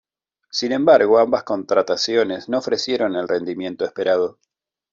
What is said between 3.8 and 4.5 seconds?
esperado.